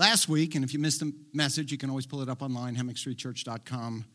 [0.00, 2.74] last week, and if you missed the message, you can always pull it up online,
[2.74, 4.06] hammockstreetchurch.com,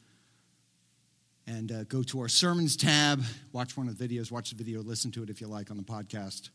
[1.45, 4.81] and uh, go to our sermons tab, watch one of the videos, watch the video,
[4.81, 6.49] listen to it if you like on the podcast.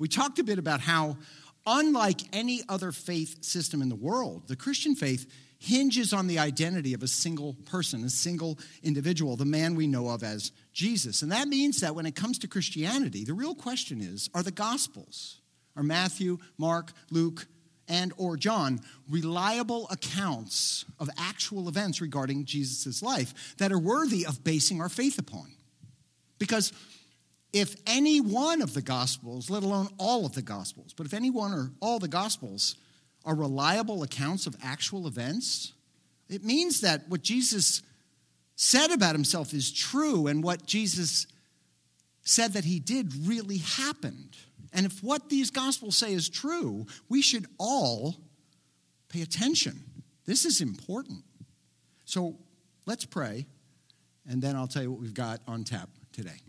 [0.00, 1.16] We talked a bit about how,
[1.64, 6.92] unlike any other faith system in the world, the Christian faith hinges on the identity
[6.92, 11.22] of a single person, a single individual, the man we know of as Jesus.
[11.22, 14.50] And that means that when it comes to Christianity, the real question is are the
[14.50, 15.40] Gospels,
[15.76, 17.46] are Matthew, Mark, Luke,
[17.88, 24.44] and or John reliable accounts of actual events regarding Jesus' life that are worthy of
[24.44, 25.52] basing our faith upon?
[26.38, 26.72] Because
[27.52, 31.30] if any one of the Gospels, let alone all of the Gospels, but if any
[31.30, 32.76] one or all the Gospels
[33.24, 35.72] are reliable accounts of actual events,
[36.28, 37.82] it means that what Jesus
[38.56, 41.26] said about himself is true and what Jesus
[42.24, 44.36] said that he did really happened.
[44.72, 48.16] And if what these gospels say is true, we should all
[49.08, 49.82] pay attention.
[50.24, 51.24] This is important.
[52.04, 52.38] So
[52.86, 53.46] let's pray,
[54.28, 56.40] and then I'll tell you what we've got on tap today.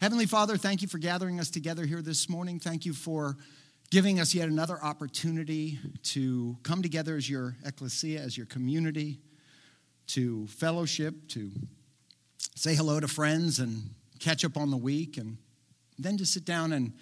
[0.00, 2.60] Heavenly Father, thank you for gathering us together here this morning.
[2.60, 3.36] Thank you for
[3.90, 9.18] giving us yet another opportunity to come together as your ecclesia, as your community,
[10.08, 11.50] to fellowship, to
[12.54, 15.38] say hello to friends and catch up on the week, and
[15.98, 16.92] then to sit down and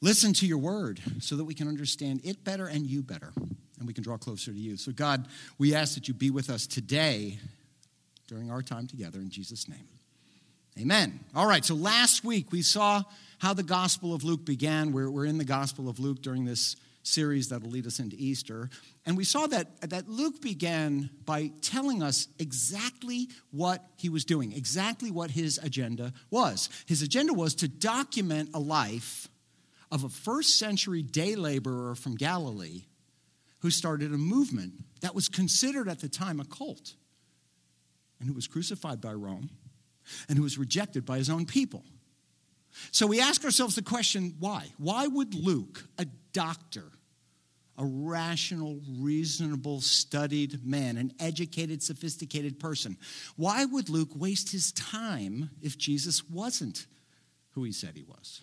[0.00, 3.32] listen to your word so that we can understand it better and you better,
[3.78, 4.76] and we can draw closer to you.
[4.76, 7.38] So, God, we ask that you be with us today
[8.26, 9.88] during our time together in Jesus' name.
[10.78, 11.18] Amen.
[11.34, 13.02] All right, so last week we saw
[13.38, 14.92] how the Gospel of Luke began.
[14.92, 18.70] We're, we're in the Gospel of Luke during this series that'll lead us into Easter.
[19.06, 24.52] And we saw that, that Luke began by telling us exactly what he was doing,
[24.52, 26.68] exactly what his agenda was.
[26.86, 29.28] His agenda was to document a life
[29.90, 32.84] of a first century day laborer from Galilee
[33.60, 36.94] who started a movement that was considered at the time a cult
[38.20, 39.50] and who was crucified by Rome
[40.28, 41.84] and who was rejected by his own people.
[42.90, 44.66] So we ask ourselves the question why?
[44.76, 46.84] Why would Luke, a doctor,
[47.76, 52.96] a rational, reasonable, studied man, an educated, sophisticated person,
[53.36, 56.86] why would Luke waste his time if Jesus wasn't
[57.52, 58.42] who he said he was?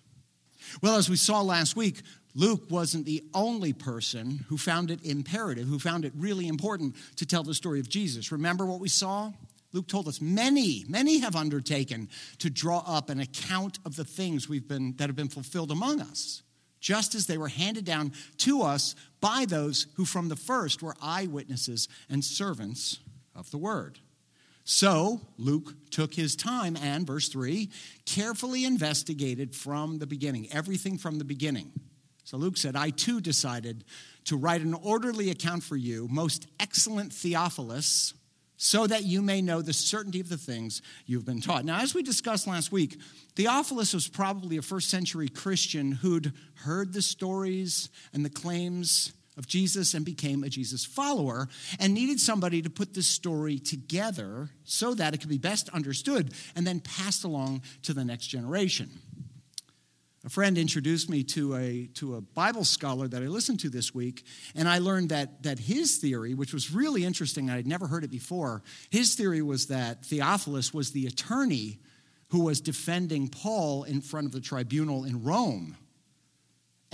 [0.82, 2.02] Well, as we saw last week,
[2.34, 7.26] Luke wasn't the only person who found it imperative, who found it really important to
[7.26, 8.32] tell the story of Jesus.
[8.32, 9.32] Remember what we saw?
[9.72, 12.10] Luke told us many, many have undertaken
[12.40, 16.02] to draw up an account of the things we've been, that have been fulfilled among
[16.02, 16.44] us,
[16.80, 20.96] just as they were handed down to us by those who from the first were
[21.02, 23.00] eyewitnesses and servants
[23.34, 24.00] of the word.
[24.66, 27.70] So Luke took his time and, verse 3,
[28.06, 31.72] carefully investigated from the beginning, everything from the beginning.
[32.24, 33.86] So Luke said, I too decided
[34.26, 38.16] to write an orderly account for you, most excellent Theophilus
[38.58, 41.66] so that you may know the certainty of the things you've been taught.
[41.66, 43.00] Now, as we discussed last week,
[43.36, 49.48] Theophilus was probably a first century Christian who'd heard the stories and the claims of
[49.48, 51.48] Jesus and became a Jesus follower
[51.80, 56.34] and needed somebody to put this story together so that it could be best understood
[56.56, 58.90] and then passed along to the next generation.
[60.26, 63.94] A friend introduced me to a, to a Bible scholar that I listened to this
[63.94, 64.26] week,
[64.56, 68.10] and I learned that, that his theory, which was really interesting, I'd never heard it
[68.10, 71.80] before, his theory was that Theophilus was the attorney
[72.30, 75.78] who was defending Paul in front of the tribunal in Rome.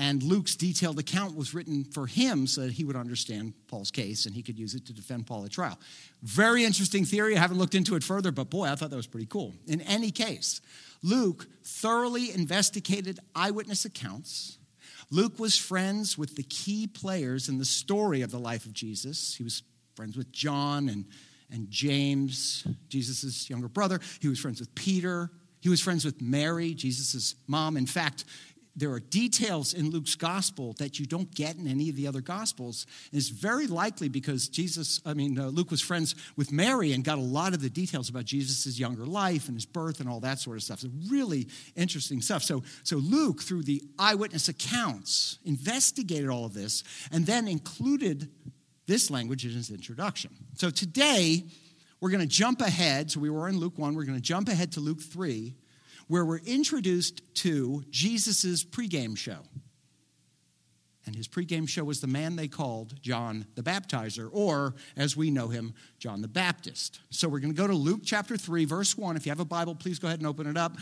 [0.01, 4.25] And Luke's detailed account was written for him so that he would understand Paul's case
[4.25, 5.77] and he could use it to defend Paul at trial.
[6.23, 7.37] Very interesting theory.
[7.37, 9.53] I haven't looked into it further, but boy, I thought that was pretty cool.
[9.67, 10.59] In any case,
[11.03, 14.57] Luke thoroughly investigated eyewitness accounts.
[15.11, 19.35] Luke was friends with the key players in the story of the life of Jesus.
[19.35, 19.61] He was
[19.95, 21.05] friends with John and,
[21.51, 23.99] and James, Jesus' younger brother.
[24.19, 25.29] He was friends with Peter.
[25.59, 27.77] He was friends with Mary, Jesus' mom.
[27.77, 28.25] In fact,
[28.75, 32.21] there are details in Luke's gospel that you don't get in any of the other
[32.21, 32.85] gospels.
[33.11, 37.03] And it's very likely because Jesus, I mean, uh, Luke was friends with Mary and
[37.03, 40.21] got a lot of the details about Jesus' younger life and his birth and all
[40.21, 40.79] that sort of stuff.
[40.79, 42.43] So, really interesting stuff.
[42.43, 48.29] So, so Luke, through the eyewitness accounts, investigated all of this and then included
[48.87, 50.31] this language in his introduction.
[50.55, 51.43] So, today,
[51.99, 53.11] we're going to jump ahead.
[53.11, 55.55] So, we were in Luke 1, we're going to jump ahead to Luke 3
[56.11, 59.37] where we're introduced to Jesus' pregame show.
[61.05, 65.31] And his pregame show was the man they called John the Baptizer, or as we
[65.31, 66.99] know him, John the Baptist.
[67.11, 69.15] So we're going to go to Luke chapter 3, verse 1.
[69.15, 70.75] If you have a Bible, please go ahead and open it up.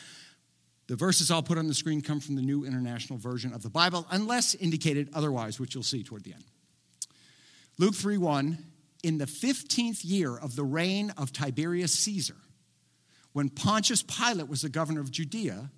[0.88, 3.70] The verses I'll put on the screen come from the New International Version of the
[3.70, 6.46] Bible, unless indicated otherwise, which you'll see toward the end.
[7.78, 8.58] Luke 3 1,
[9.04, 12.36] in the 15th year of the reign of Tiberius Caesar,
[13.40, 15.72] when Pontius Pilate was the governor of Judea,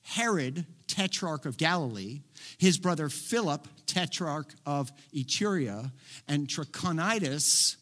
[0.00, 2.22] Herod, tetrarch of Galilee,
[2.56, 5.92] his brother Philip, tetrarch of Iturea,
[6.26, 7.76] and Trachonitis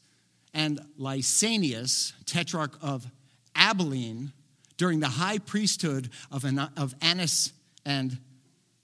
[0.53, 3.07] and Lysanias, tetrarch of
[3.55, 4.33] Abilene,
[4.77, 6.45] during the high priesthood of,
[7.01, 7.53] Annas
[7.87, 8.19] and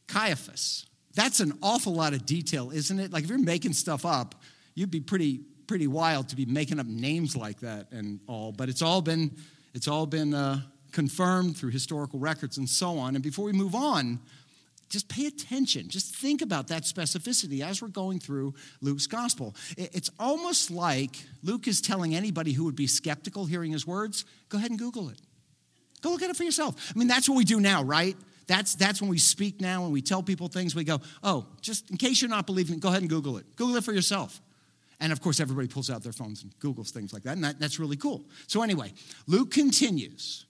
[0.06, 0.86] Caiaphas.
[1.16, 3.12] That's an awful lot of detail, isn't it?
[3.12, 4.36] Like if you're making stuff up,
[4.76, 8.52] you'd be pretty pretty wild to be making up names like that and all.
[8.52, 9.36] But it's all been
[9.78, 10.60] it's all been uh,
[10.90, 13.14] confirmed through historical records and so on.
[13.14, 14.18] And before we move on,
[14.88, 15.88] just pay attention.
[15.88, 19.54] Just think about that specificity as we're going through Luke's gospel.
[19.76, 24.58] It's almost like Luke is telling anybody who would be skeptical hearing his words, go
[24.58, 25.20] ahead and Google it.
[26.02, 26.92] Go look at it for yourself.
[26.92, 28.16] I mean, that's what we do now, right?
[28.48, 30.74] That's, that's when we speak now and we tell people things.
[30.74, 33.46] We go, oh, just in case you're not believing go ahead and Google it.
[33.54, 34.40] Google it for yourself.
[35.00, 37.60] And of course, everybody pulls out their phones and Googles things like that, and that,
[37.60, 38.24] that's really cool.
[38.46, 38.92] So, anyway,
[39.26, 40.46] Luke continues.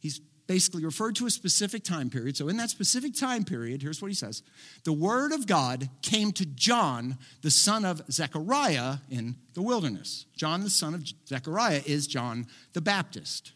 [0.00, 2.36] He's basically referred to a specific time period.
[2.36, 4.42] So, in that specific time period, here's what he says
[4.84, 10.26] The word of God came to John, the son of Zechariah, in the wilderness.
[10.36, 13.52] John, the son of Zechariah, is John the Baptist.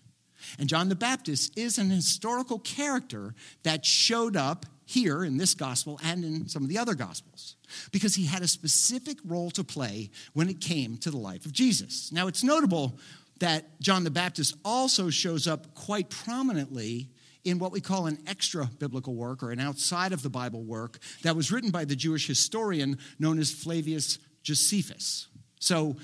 [0.59, 3.35] And John the Baptist is an historical character
[3.65, 7.57] that showed up here in this gospel and in some of the other gospels
[7.91, 11.53] because he had a specific role to play when it came to the life of
[11.53, 12.13] Jesus.
[12.13, 12.99] Now, it's notable
[13.41, 17.11] that John the Baptist also shows up quite prominently
[17.45, 20.99] in what we call an extra biblical work or an outside of the Bible work
[21.23, 25.29] that was written by the Jewish historian known as Flavius Josephus.
[25.61, 25.97] So,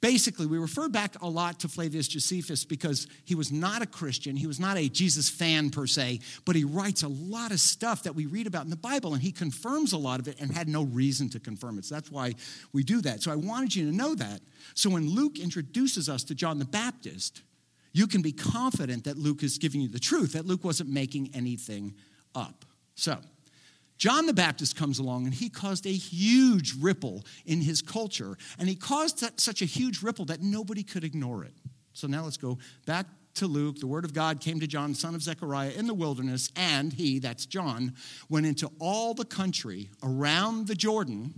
[0.00, 4.36] Basically, we refer back a lot to Flavius Josephus because he was not a Christian.
[4.36, 8.04] He was not a Jesus fan per se, but he writes a lot of stuff
[8.04, 10.52] that we read about in the Bible and he confirms a lot of it and
[10.52, 11.84] had no reason to confirm it.
[11.84, 12.34] So that's why
[12.72, 13.22] we do that.
[13.22, 14.40] So I wanted you to know that.
[14.74, 17.42] So when Luke introduces us to John the Baptist,
[17.92, 21.30] you can be confident that Luke is giving you the truth, that Luke wasn't making
[21.34, 21.94] anything
[22.36, 22.64] up.
[22.94, 23.18] So,
[23.98, 28.36] John the Baptist comes along and he caused a huge ripple in his culture.
[28.58, 31.54] And he caused such a huge ripple that nobody could ignore it.
[31.92, 33.80] So now let's go back to Luke.
[33.80, 37.18] The word of God came to John, son of Zechariah, in the wilderness, and he,
[37.18, 37.94] that's John,
[38.28, 41.34] went into all the country around the Jordan,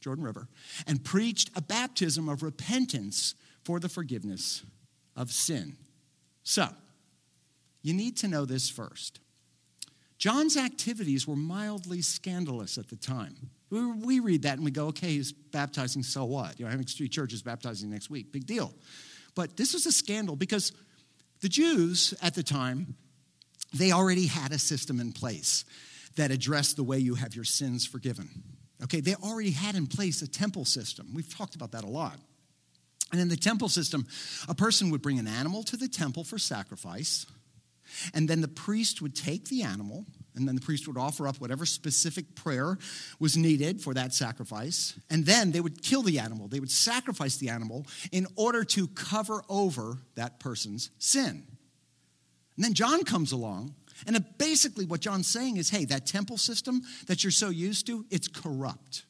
[0.00, 0.48] Jordan River,
[0.86, 3.34] and preached a baptism of repentance
[3.64, 4.64] for the forgiveness
[5.16, 5.76] of sin.
[6.42, 6.68] So,
[7.82, 9.20] you need to know this first.
[10.22, 13.34] John's activities were mildly scandalous at the time.
[13.70, 16.60] We read that and we go, okay, he's baptizing, so what?
[16.60, 18.72] You know, Hammock Street Church is baptizing next week, big deal.
[19.34, 20.70] But this was a scandal because
[21.40, 22.94] the Jews at the time,
[23.74, 25.64] they already had a system in place
[26.14, 28.28] that addressed the way you have your sins forgiven.
[28.84, 31.08] Okay, they already had in place a temple system.
[31.14, 32.16] We've talked about that a lot.
[33.10, 34.06] And in the temple system,
[34.48, 37.26] a person would bring an animal to the temple for sacrifice.
[38.14, 41.40] And then the priest would take the animal, and then the priest would offer up
[41.40, 42.78] whatever specific prayer
[43.18, 44.98] was needed for that sacrifice.
[45.10, 46.48] And then they would kill the animal.
[46.48, 51.44] They would sacrifice the animal in order to cover over that person's sin.
[52.56, 53.74] And then John comes along,
[54.06, 58.04] and basically what John's saying is hey, that temple system that you're so used to,
[58.10, 59.04] it's corrupt.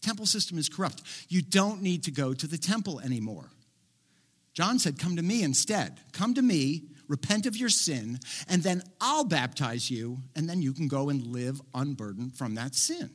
[0.00, 1.02] Temple system is corrupt.
[1.28, 3.50] You don't need to go to the temple anymore.
[4.52, 6.00] John said, Come to me instead.
[6.12, 8.18] Come to me repent of your sin,
[8.48, 12.74] and then I'll baptize you, and then you can go and live unburdened from that
[12.74, 13.10] sin.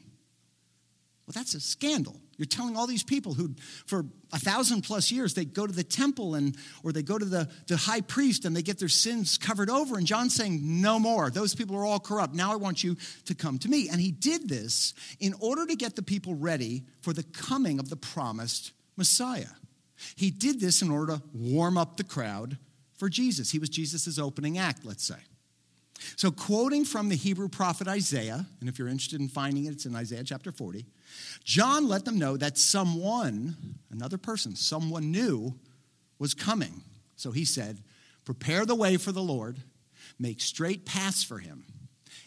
[1.29, 2.19] Well, that's a scandal.
[2.37, 3.53] You're telling all these people who,
[3.85, 4.03] for
[4.33, 7.47] a thousand plus years, they go to the temple and or they go to the,
[7.67, 9.99] the high priest and they get their sins covered over.
[9.99, 11.29] And John's saying, No more.
[11.29, 12.33] Those people are all corrupt.
[12.33, 13.89] Now I want you to come to me.
[13.89, 17.89] And he did this in order to get the people ready for the coming of
[17.89, 19.53] the promised Messiah.
[20.15, 22.57] He did this in order to warm up the crowd
[22.99, 23.49] for Jesus.
[23.49, 25.15] He was Jesus' opening act, let's say.
[26.15, 29.85] So, quoting from the Hebrew prophet Isaiah, and if you're interested in finding it, it's
[29.85, 30.85] in Isaiah chapter 40,
[31.43, 33.55] John let them know that someone,
[33.89, 35.55] another person, someone new,
[36.17, 36.83] was coming.
[37.15, 37.79] So he said,
[38.23, 39.57] Prepare the way for the Lord,
[40.19, 41.65] make straight paths for him.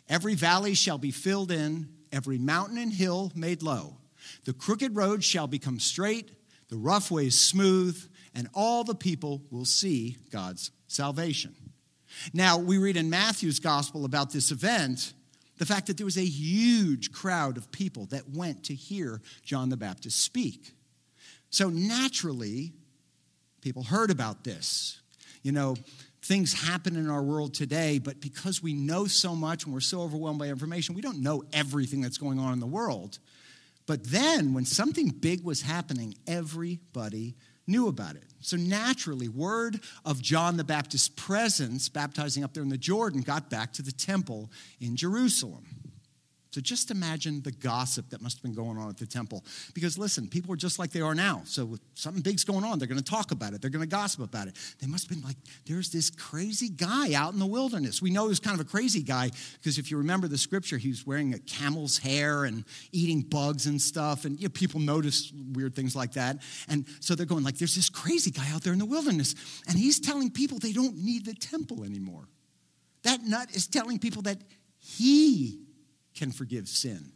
[0.09, 3.97] Every valley shall be filled in, every mountain and hill made low.
[4.45, 6.31] The crooked road shall become straight,
[6.69, 8.03] the rough ways smooth,
[8.35, 11.55] and all the people will see God's salvation.
[12.33, 15.13] Now, we read in Matthew's gospel about this event
[15.59, 19.69] the fact that there was a huge crowd of people that went to hear John
[19.69, 20.73] the Baptist speak.
[21.51, 22.73] So, naturally,
[23.61, 25.01] people heard about this.
[25.43, 25.77] You know,
[26.23, 30.03] things happen in our world today, but because we know so much and we're so
[30.03, 33.19] overwhelmed by information, we don't know everything that's going on in the world.
[33.87, 37.35] But then, when something big was happening, everybody
[37.67, 38.25] knew about it.
[38.41, 43.51] So naturally, word of John the Baptist's presence, baptizing up there in the Jordan, got
[43.51, 44.51] back to the temple
[44.81, 45.65] in Jerusalem.
[46.53, 49.43] So just imagine the gossip that must have been going on at the temple.
[49.73, 51.41] Because listen, people are just like they are now.
[51.47, 54.21] So something big's going on, they're going to talk about it, they're going to gossip
[54.21, 54.59] about it.
[54.79, 58.03] They must have been like, there's this crazy guy out in the wilderness.
[58.03, 60.77] We know he was kind of a crazy guy because if you remember the scripture,
[60.77, 64.27] he was wearing a camel's hair and eating bugs and stuff.
[64.27, 66.43] And you know, people notice weird things like that.
[66.69, 69.35] And so they're going like, there's this crazy guy out there in the wilderness.
[69.69, 72.29] And he's telling people they don't need the temple anymore.
[73.05, 74.37] That nut is telling people that
[74.79, 75.61] he
[76.15, 77.13] can forgive sin.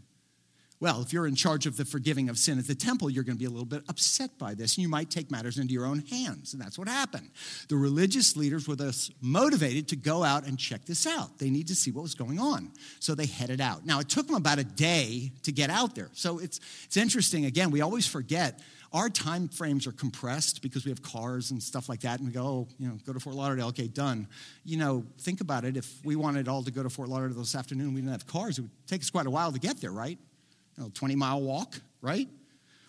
[0.79, 3.37] Well, if you're in charge of the forgiving of sin at the temple, you're going
[3.37, 5.87] to be a little bit upset by this, and you might take matters into your
[5.87, 6.53] own hands.
[6.53, 7.31] And that's what happened.
[7.71, 11.39] The religious leaders were thus motivated to go out and check this out.
[11.39, 12.73] They need to see what was going on.
[13.01, 13.87] So they headed out.
[13.87, 16.11] Now, it took them about a day to get out there.
[16.13, 17.47] So it's, it's interesting.
[17.47, 18.61] Again, we always forget
[18.93, 22.33] our time frames are compressed because we have cars and stuff like that, and we
[22.33, 24.27] go, oh, you know, go to Fort Lauderdale, okay, done.
[24.65, 25.77] You know, think about it.
[25.77, 28.59] If we wanted all to go to Fort Lauderdale this afternoon, we didn't have cars,
[28.59, 30.19] it would take us quite a while to get there, right?
[30.77, 32.29] You know, 20 mile walk, right?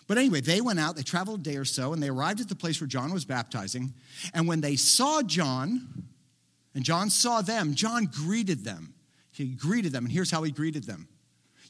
[0.06, 2.48] But anyway, they went out, they traveled a day or so, and they arrived at
[2.48, 3.92] the place where John was baptizing.
[4.32, 6.06] And when they saw John,
[6.74, 8.94] and John saw them, John greeted them.
[9.32, 11.08] He greeted them, and here's how he greeted them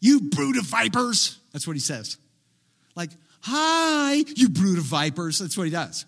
[0.00, 1.38] You brood of vipers.
[1.52, 2.16] That's what he says.
[2.94, 3.10] Like,
[3.42, 5.38] Hi, you brood of vipers.
[5.38, 6.04] That's what he does.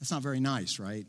[0.00, 1.06] That's not very nice, right?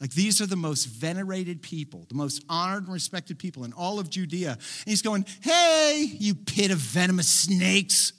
[0.00, 3.98] Like these are the most venerated people, the most honored and respected people in all
[3.98, 4.52] of Judea.
[4.52, 8.12] And he's going, Hey, you pit of venomous snakes.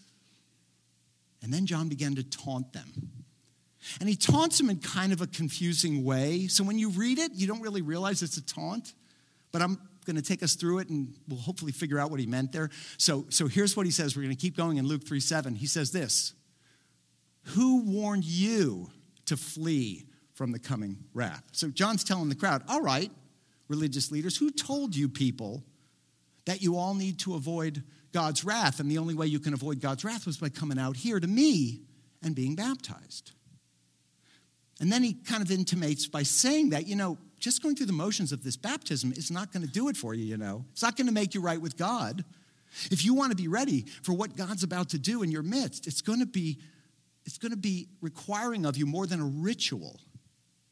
[1.44, 2.92] And then John began to taunt them.
[4.00, 6.48] And he taunts them in kind of a confusing way.
[6.48, 8.94] So when you read it, you don't really realize it's a taunt.
[9.52, 12.26] But I'm going to take us through it and we'll hopefully figure out what he
[12.26, 12.72] meant there.
[12.98, 14.16] So, so here's what he says.
[14.16, 15.54] We're going to keep going in Luke 3 7.
[15.54, 16.34] He says this
[17.50, 18.90] Who warned you
[19.26, 21.44] to flee from the coming wrath?
[21.52, 23.12] So John's telling the crowd, All right,
[23.68, 25.64] religious leaders, who told you people
[26.46, 27.84] that you all need to avoid
[28.14, 28.80] God's wrath?
[28.80, 31.28] And the only way you can avoid God's wrath was by coming out here to
[31.28, 31.82] me
[32.24, 33.34] and being baptized.
[34.80, 37.94] And then he kind of intimates by saying that, you know, just going through the
[37.94, 40.66] motions of this baptism is not going to do it for you, you know.
[40.72, 42.24] It's not going to make you right with God.
[42.92, 45.88] If you want to be ready for what God's about to do in your midst,
[45.88, 46.60] it's going to be
[47.26, 50.00] it's going to be requiring of you more than a ritual.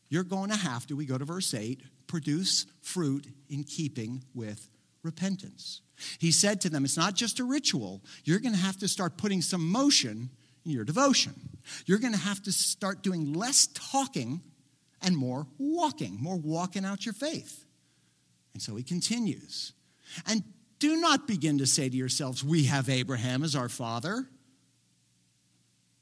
[0.08, 4.70] You're going to have to, we go to verse 8, produce fruit in keeping with
[5.04, 5.82] repentance.
[6.18, 8.02] He said to them, It's not just a ritual.
[8.24, 10.30] You're going to have to start putting some motion
[10.66, 11.34] in your devotion.
[11.86, 14.42] You're going to have to start doing less talking
[15.06, 17.64] and more walking, more walking out your faith.
[18.54, 19.72] And so he continues.
[20.28, 20.44] And
[20.80, 24.28] do not begin to say to yourselves, We have Abraham as our father.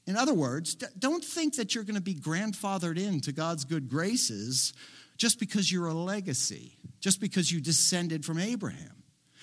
[0.06, 4.72] In other words, don't think that you're going to be grandfathered into God's good graces
[5.16, 9.02] just because you're a legacy, just because you descended from Abraham,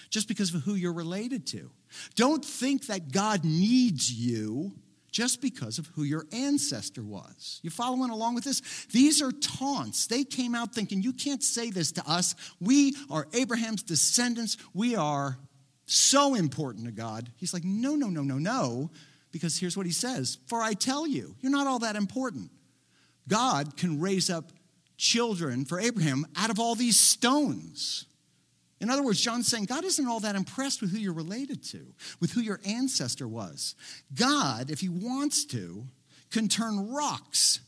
[0.09, 1.71] just because of who you're related to.
[2.15, 4.73] Don't think that God needs you
[5.11, 7.59] just because of who your ancestor was.
[7.61, 8.61] You following along with this?
[8.91, 10.07] These are taunts.
[10.07, 12.33] They came out thinking, you can't say this to us.
[12.59, 14.57] We are Abraham's descendants.
[14.73, 15.37] We are
[15.85, 17.29] so important to God.
[17.35, 18.89] He's like, no, no, no, no, no.
[19.31, 22.49] Because here's what he says For I tell you, you're not all that important.
[23.27, 24.51] God can raise up
[24.97, 28.05] children for Abraham out of all these stones.
[28.81, 31.93] In other words, John's saying God isn't all that impressed with who you're related to,
[32.19, 33.75] with who your ancestor was.
[34.13, 35.85] God, if he wants to,
[36.31, 37.59] can turn rocks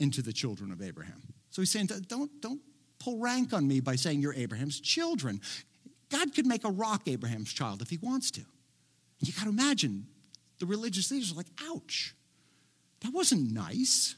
[0.00, 1.22] into the children of Abraham.
[1.50, 2.60] So he's saying, don't, don't
[2.98, 5.40] pull rank on me by saying you're Abraham's children.
[6.10, 8.42] God could make a rock Abraham's child if he wants to.
[9.20, 10.08] You got to imagine
[10.58, 12.14] the religious leaders are like, ouch,
[13.00, 14.16] that wasn't nice.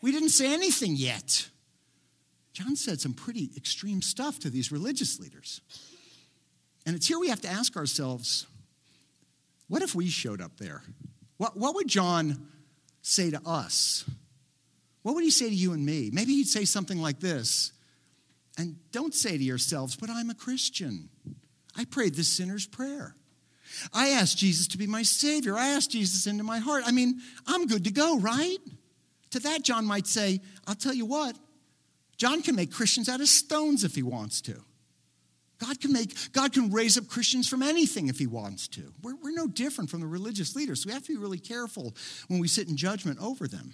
[0.00, 1.48] We didn't say anything yet.
[2.56, 5.60] John said some pretty extreme stuff to these religious leaders.
[6.86, 8.46] And it's here we have to ask ourselves
[9.68, 10.82] what if we showed up there?
[11.36, 12.48] What, what would John
[13.02, 14.08] say to us?
[15.02, 16.08] What would he say to you and me?
[16.10, 17.72] Maybe he'd say something like this.
[18.56, 21.10] And don't say to yourselves, but I'm a Christian.
[21.76, 23.14] I prayed the sinner's prayer.
[23.92, 25.56] I asked Jesus to be my Savior.
[25.56, 26.84] I asked Jesus into my heart.
[26.86, 28.58] I mean, I'm good to go, right?
[29.32, 31.36] To that, John might say, I'll tell you what,
[32.16, 34.62] John can make Christians out of stones if he wants to.
[35.58, 38.92] God can make, God can raise up Christians from anything if he wants to.
[39.02, 40.82] We're, we're no different from the religious leaders.
[40.82, 41.94] So we have to be really careful
[42.28, 43.72] when we sit in judgment over them.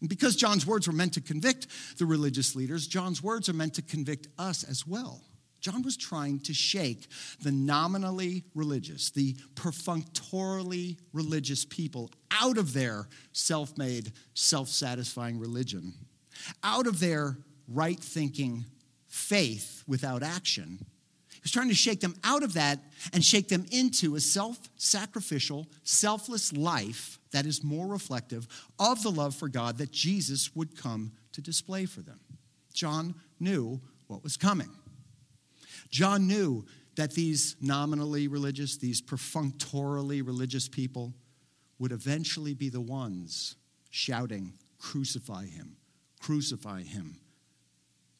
[0.00, 3.74] And because John's words were meant to convict the religious leaders, John's words are meant
[3.74, 5.22] to convict us as well.
[5.60, 7.06] John was trying to shake
[7.40, 15.94] the nominally religious, the perfunctorily religious people out of their self made, self satisfying religion,
[16.62, 17.36] out of their
[17.68, 18.64] right thinking
[19.06, 20.78] faith without action.
[21.32, 22.80] He was trying to shake them out of that
[23.12, 28.46] and shake them into a self sacrificial, selfless life that is more reflective
[28.78, 32.20] of the love for God that Jesus would come to display for them.
[32.72, 34.70] John knew what was coming.
[35.90, 36.64] John knew
[36.96, 41.14] that these nominally religious, these perfunctorily religious people
[41.78, 43.56] would eventually be the ones
[43.90, 45.76] shouting, Crucify him,
[46.24, 47.16] crucify him,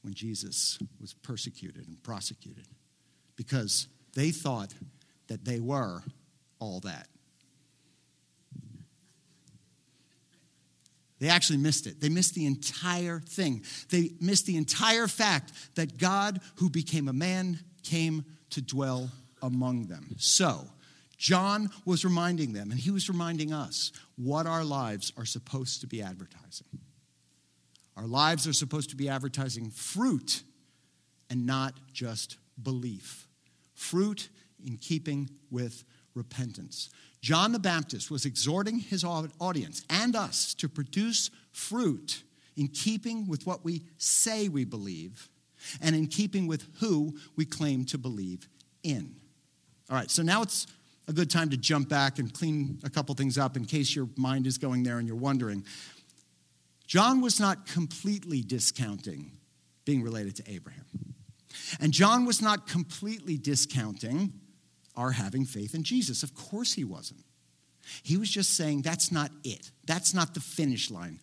[0.02, 2.66] when Jesus was persecuted and prosecuted,
[3.34, 4.74] because they thought
[5.28, 6.02] that they were
[6.58, 7.08] all that.
[11.18, 11.98] They actually missed it.
[11.98, 13.64] They missed the entire thing.
[13.88, 19.08] They missed the entire fact that God, who became a man, came to dwell
[19.40, 20.16] among them.
[20.18, 20.66] So,
[21.16, 25.86] John was reminding them, and he was reminding us, what our lives are supposed to
[25.86, 26.66] be advertising.
[27.96, 30.42] Our lives are supposed to be advertising fruit
[31.30, 33.28] and not just belief.
[33.74, 34.28] Fruit
[34.64, 35.84] in keeping with
[36.14, 36.90] repentance.
[37.20, 42.22] John the Baptist was exhorting his audience and us to produce fruit
[42.56, 45.28] in keeping with what we say we believe
[45.80, 48.48] and in keeping with who we claim to believe
[48.82, 49.16] in.
[49.90, 50.66] All right, so now it's
[51.08, 54.08] a good time to jump back and clean a couple things up in case your
[54.16, 55.64] mind is going there and you're wondering.
[56.94, 59.32] John was not completely discounting
[59.84, 60.84] being related to Abraham.
[61.80, 64.32] And John was not completely discounting
[64.94, 66.22] our having faith in Jesus.
[66.22, 67.24] Of course, he wasn't.
[68.04, 69.72] He was just saying that's not it.
[69.84, 71.18] That's not the finish line.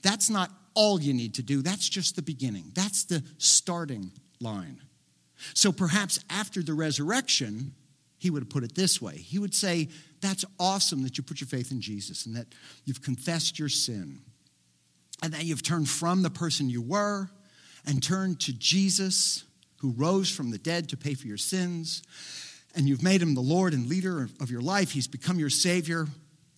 [0.00, 1.60] That's not all you need to do.
[1.60, 2.70] That's just the beginning.
[2.72, 4.80] That's the starting line.
[5.54, 7.74] So perhaps after the resurrection,
[8.18, 9.88] he would have put it this way He would say,
[10.20, 12.46] That's awesome that you put your faith in Jesus and that
[12.84, 14.20] you've confessed your sin
[15.22, 17.30] and that you've turned from the person you were
[17.86, 19.44] and turned to Jesus
[19.78, 22.02] who rose from the dead to pay for your sins
[22.74, 26.06] and you've made him the Lord and leader of your life, he's become your Savior,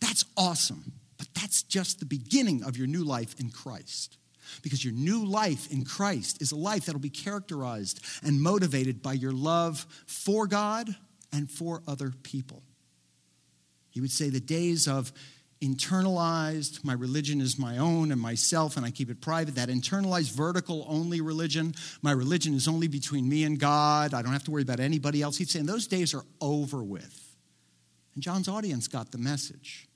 [0.00, 0.92] that's awesome.
[1.16, 4.18] But that's just the beginning of your new life in Christ.
[4.62, 9.12] Because your new life in Christ is a life that'll be characterized and motivated by
[9.12, 10.88] your love for God
[11.32, 12.62] and for other people.
[13.90, 15.12] He would say the days of
[15.60, 19.56] internalized, my religion is my own and myself, and I keep it private.
[19.56, 24.14] That internalized, vertical only religion, my religion is only between me and God.
[24.14, 25.36] I don't have to worry about anybody else.
[25.36, 27.36] He's saying those days are over with.
[28.14, 29.88] And John's audience got the message.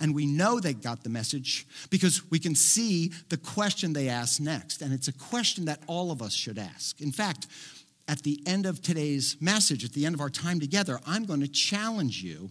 [0.00, 4.40] And we know they got the message because we can see the question they ask
[4.40, 4.82] next.
[4.82, 7.00] And it's a question that all of us should ask.
[7.00, 7.46] In fact,
[8.08, 11.40] at the end of today's message, at the end of our time together, I'm going
[11.40, 12.50] to challenge you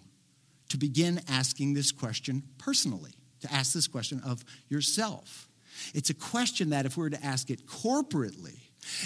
[0.69, 5.49] to begin asking this question personally, to ask this question of yourself.
[5.93, 8.59] It's a question that, if we were to ask it corporately,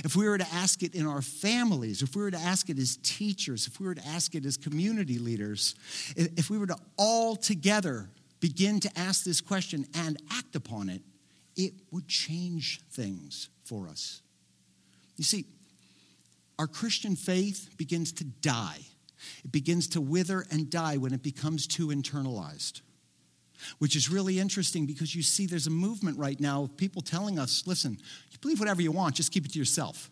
[0.03, 2.77] if we were to ask it in our families, if we were to ask it
[2.77, 5.75] as teachers, if we were to ask it as community leaders,
[6.15, 11.01] if we were to all together begin to ask this question and act upon it,
[11.55, 14.21] it would change things for us.
[15.17, 15.45] You see,
[16.57, 18.79] our Christian faith begins to die
[19.43, 22.81] it begins to wither and die when it becomes too internalized,
[23.79, 27.39] which is really interesting because you see there's a movement right now of people telling
[27.39, 27.97] us listen,
[28.31, 30.09] you believe whatever you want, just keep it to yourself.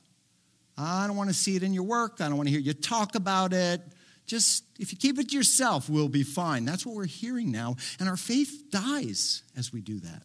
[0.78, 2.22] I don't want to see it in your work.
[2.22, 3.82] I don't want to hear you talk about it.
[4.28, 6.65] Just if you keep it to yourself, we'll be fine.
[6.65, 7.78] That's what we're hearing now.
[8.00, 10.24] And our faith dies as we do that.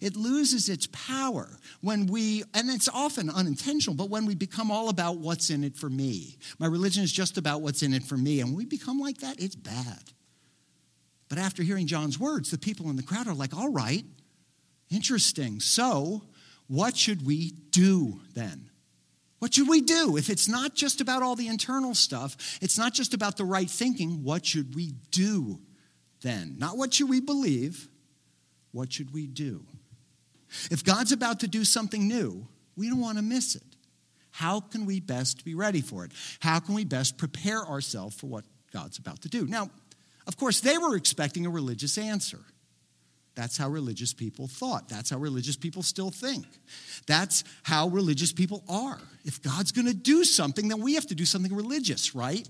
[0.00, 4.88] It loses its power when we, and it's often unintentional, but when we become all
[4.88, 6.36] about what's in it for me.
[6.58, 8.40] My religion is just about what's in it for me.
[8.40, 10.12] And when we become like that, it's bad.
[11.28, 14.04] But after hearing John's words, the people in the crowd are like, all right,
[14.90, 15.60] interesting.
[15.60, 16.22] So,
[16.68, 18.70] what should we do then?
[19.38, 20.16] What should we do?
[20.16, 23.68] If it's not just about all the internal stuff, it's not just about the right
[23.68, 25.60] thinking, what should we do
[26.20, 26.56] then?
[26.58, 27.88] Not what should we believe,
[28.70, 29.66] what should we do?
[30.70, 33.62] If God's about to do something new, we don't want to miss it.
[34.30, 36.12] How can we best be ready for it?
[36.40, 39.46] How can we best prepare ourselves for what God's about to do?
[39.46, 39.70] Now,
[40.26, 42.38] of course, they were expecting a religious answer.
[43.34, 44.88] That's how religious people thought.
[44.88, 46.46] That's how religious people still think.
[47.06, 49.00] That's how religious people are.
[49.24, 52.46] If God's going to do something, then we have to do something religious, right?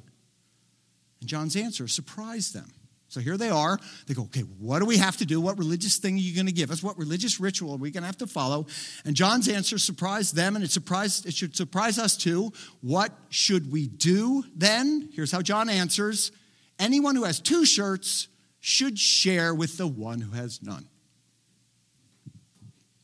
[1.21, 2.73] And John's answer surprised them
[3.13, 3.79] So here they are.
[4.07, 5.39] They go, okay, what do we have to do?
[5.39, 6.83] What religious thing are you going to give us?
[6.83, 8.65] What religious ritual are we going to have to follow?
[9.05, 12.55] And John's answer surprised them, and it surprised it should surprise us too.
[12.81, 15.11] What should we do then?
[15.13, 16.33] Here's how John answers:
[16.79, 18.29] Anyone who has two shirts
[18.61, 20.89] should share with the one who has none.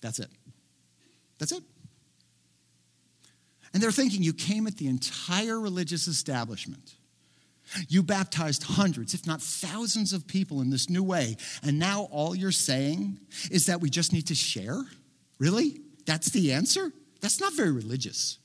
[0.01, 0.31] That's it.
[1.39, 1.63] That's it.
[3.75, 6.95] And they're thinking you came at the entire religious establishment
[7.89, 11.37] you baptized hundreds, if not thousands of people in this new way.
[11.63, 14.83] And now all you're saying is that we just need to share?
[15.39, 15.81] Really?
[16.07, 16.93] That's the answer?
[17.21, 18.39] That's not very religious.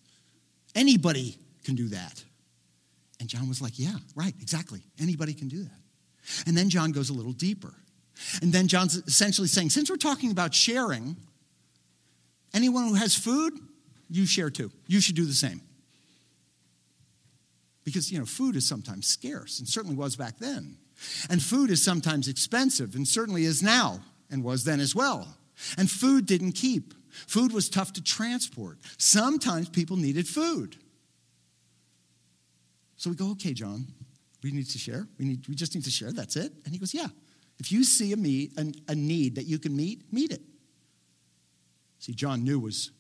[0.76, 2.24] Anybody can do that.
[3.20, 4.82] And John was like, Yeah, right, exactly.
[5.00, 5.80] Anybody can do that.
[6.48, 7.74] And then John goes a little deeper.
[8.42, 11.16] And then John's essentially saying, Since we're talking about sharing,
[12.54, 13.54] anyone who has food,
[14.10, 14.72] you share too.
[14.88, 15.62] You should do the same
[17.84, 20.78] because you know food is sometimes scarce and certainly was back then.
[21.30, 25.38] And food is sometimes expensive and certainly is now and was then as well.
[25.78, 26.94] And food didn't keep.
[27.28, 28.80] Food was tough to transport.
[28.98, 30.78] Sometimes people needed food.
[32.96, 33.88] So we go okay john
[34.44, 35.08] we need to share.
[35.18, 36.12] We, need, we just need to share.
[36.12, 36.52] That's it.
[36.66, 37.08] And he goes yeah.
[37.60, 40.42] If you see a, meet, a, a need that you can meet meet it.
[42.00, 42.92] See john knew was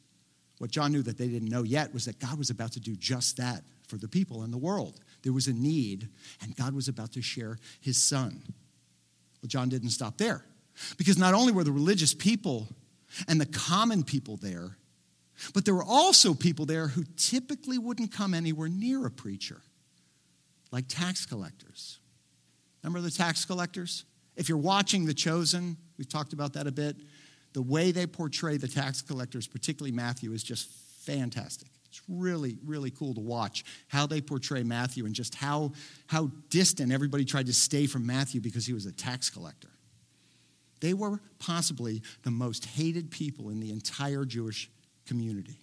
[0.59, 2.95] what john knew that they didn't know yet was that god was about to do
[2.95, 4.99] just that for the people in the world.
[5.21, 6.09] There was a need,
[6.41, 8.41] and God was about to share his son.
[9.39, 10.43] Well, John didn't stop there
[10.97, 12.67] because not only were the religious people
[13.27, 14.77] and the common people there,
[15.53, 19.61] but there were also people there who typically wouldn't come anywhere near a preacher,
[20.71, 21.99] like tax collectors.
[22.81, 24.05] Remember the tax collectors?
[24.35, 26.95] If you're watching The Chosen, we've talked about that a bit.
[27.53, 30.67] The way they portray the tax collectors, particularly Matthew, is just
[31.01, 31.69] fantastic.
[31.93, 35.73] It's really, really cool to watch how they portray Matthew and just how,
[36.07, 39.69] how distant everybody tried to stay from Matthew because he was a tax collector.
[40.81, 44.71] They were possibly the most hated people in the entire Jewish
[45.05, 45.59] community.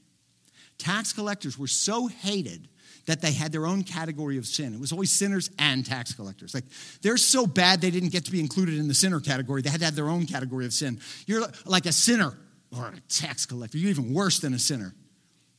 [0.78, 2.68] Tax collectors were so hated
[3.06, 4.72] that they had their own category of sin.
[4.72, 6.54] It was always sinners and tax collectors.
[6.54, 6.64] Like
[7.02, 9.62] they're so bad they didn't get to be included in the sinner category.
[9.62, 11.00] They had to have their own category of sin.
[11.26, 12.38] You're like a sinner
[12.70, 13.78] or a tax collector.
[13.78, 14.94] You're even worse than a sinner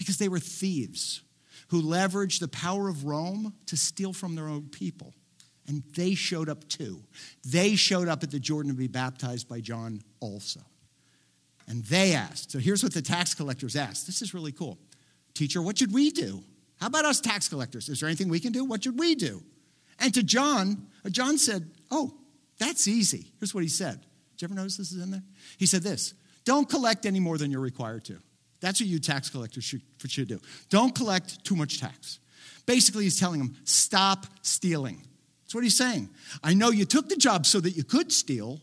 [0.01, 1.21] because they were thieves
[1.67, 5.13] who leveraged the power of Rome to steal from their own people.
[5.67, 7.03] And they showed up too.
[7.45, 10.61] They showed up at the Jordan to be baptized by John also.
[11.67, 12.49] And they asked.
[12.49, 14.07] So here's what the tax collectors asked.
[14.07, 14.79] This is really cool.
[15.35, 16.43] Teacher, what should we do?
[16.79, 17.89] How about us tax collectors?
[17.89, 18.65] Is there anything we can do?
[18.65, 19.43] What should we do?
[19.99, 22.11] And to John, uh, John said, Oh,
[22.57, 23.27] that's easy.
[23.39, 24.01] Here's what he said.
[24.31, 25.23] Did you ever notice this is in there?
[25.59, 28.17] He said this Don't collect any more than you're required to.
[28.62, 30.39] That's what you tax collectors should, should do.
[30.69, 32.19] Don't collect too much tax.
[32.65, 35.02] Basically, he's telling them, stop stealing.
[35.43, 36.10] That's what he's saying.
[36.43, 38.62] I know you took the job so that you could steal,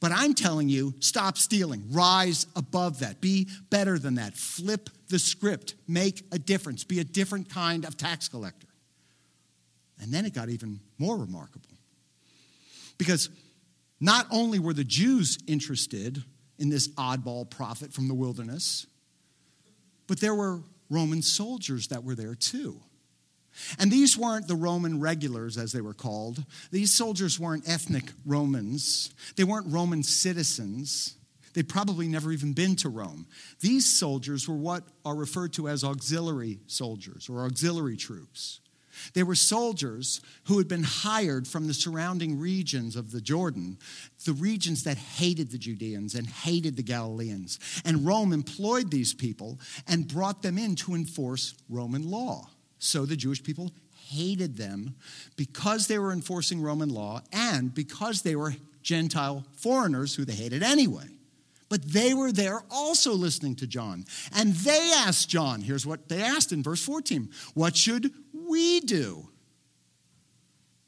[0.00, 1.84] but I'm telling you, stop stealing.
[1.90, 3.20] Rise above that.
[3.20, 4.34] Be better than that.
[4.34, 5.74] Flip the script.
[5.86, 6.82] Make a difference.
[6.82, 8.66] Be a different kind of tax collector.
[10.00, 11.68] And then it got even more remarkable.
[12.98, 13.28] Because
[14.00, 16.24] not only were the Jews interested
[16.58, 18.86] in this oddball prophet from the wilderness,
[20.12, 22.78] but there were Roman soldiers that were there too.
[23.78, 26.44] And these weren't the Roman regulars, as they were called.
[26.70, 31.16] These soldiers weren't ethnic Romans, they weren't Roman citizens.
[31.54, 33.26] They'd probably never even been to Rome.
[33.60, 38.60] These soldiers were what are referred to as auxiliary soldiers or auxiliary troops.
[39.14, 43.78] They were soldiers who had been hired from the surrounding regions of the Jordan,
[44.24, 47.58] the regions that hated the Judeans and hated the Galileans.
[47.84, 52.50] And Rome employed these people and brought them in to enforce Roman law.
[52.78, 53.70] So the Jewish people
[54.08, 54.96] hated them
[55.36, 60.62] because they were enforcing Roman law and because they were Gentile foreigners who they hated
[60.62, 61.06] anyway.
[61.72, 64.04] But they were there also listening to John.
[64.36, 68.10] And they asked John, here's what they asked in verse 14 What should
[68.48, 69.28] we do?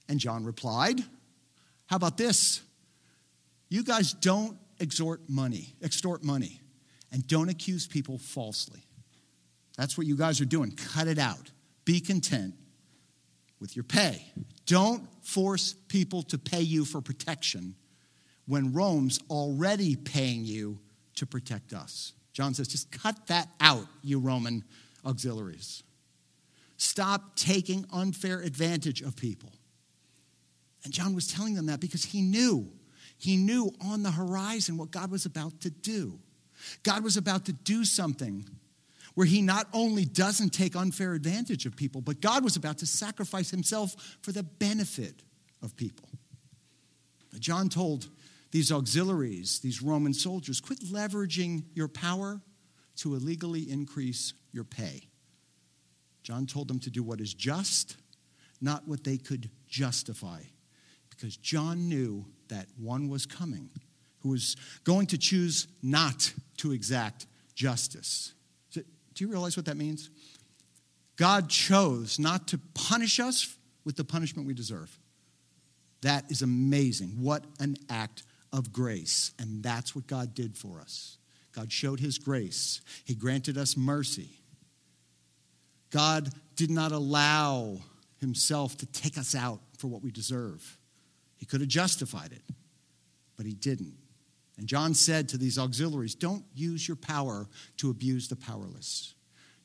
[0.09, 1.01] And John replied,
[1.87, 2.61] How about this?
[3.69, 6.61] You guys don't extort money, extort money,
[7.13, 8.85] and don't accuse people falsely.
[9.77, 10.73] That's what you guys are doing.
[10.73, 11.51] Cut it out.
[11.85, 12.55] Be content
[13.61, 14.25] with your pay.
[14.67, 17.75] Don't force people to pay you for protection
[18.47, 20.79] when Rome's already paying you
[21.17, 22.13] to protect us.
[22.33, 24.65] John says, just cut that out, you Roman
[25.05, 25.83] auxiliaries.
[26.77, 29.53] Stop taking unfair advantage of people.
[30.85, 32.71] And John was telling them that because he knew,
[33.17, 36.19] he knew on the horizon what God was about to do.
[36.83, 38.47] God was about to do something
[39.15, 42.87] where he not only doesn't take unfair advantage of people, but God was about to
[42.87, 45.23] sacrifice himself for the benefit
[45.63, 46.09] of people.
[47.39, 48.09] John told
[48.51, 52.41] these auxiliaries, these Roman soldiers, quit leveraging your power
[52.97, 55.09] to illegally increase your pay.
[56.25, 57.97] John told them to do what is just,
[58.61, 60.41] not what they could justify,
[61.11, 63.71] because John knew that one was coming
[64.21, 68.33] who was going to choose not to exact justice.
[68.73, 68.83] Do
[69.19, 70.11] you realize what that means?
[71.17, 74.99] God chose not to punish us with the punishment we deserve.
[76.01, 77.11] That is amazing.
[77.21, 79.33] What an act of grace.
[79.39, 81.19] And that's what God did for us.
[81.53, 84.41] God showed his grace, he granted us mercy.
[85.95, 87.79] God did not allow
[88.19, 90.79] himself to take us out for what we deserve.
[91.37, 92.43] He could have justified it,
[93.37, 93.95] but he didn't.
[94.59, 99.15] And John said to these auxiliaries, Don't use your power to abuse the powerless.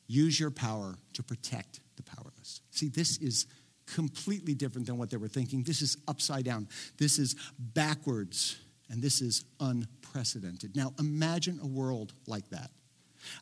[0.06, 2.62] Use your power to protect the powerless.
[2.70, 3.48] See, this is
[3.88, 5.64] completely different than what they were thinking.
[5.64, 6.68] This is upside down.
[7.00, 8.58] This is backwards,
[8.92, 10.76] and this is unprecedented.
[10.76, 12.70] Now, imagine a world like that.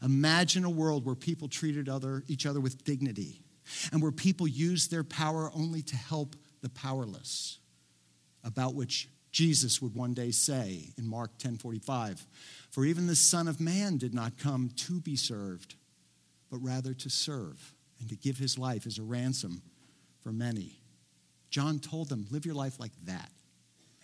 [0.02, 3.42] Imagine a world where people treated other, each other with dignity
[3.92, 7.60] and where people used their power only to help the powerless,
[8.44, 12.26] about which Jesus would one day say in Mark 10:45,
[12.72, 15.76] "For even the Son of Man did not come to be served,
[16.50, 19.62] but rather to serve and to give his life as a ransom
[20.22, 20.82] for many."
[21.50, 23.32] John told them, "Live your life like that."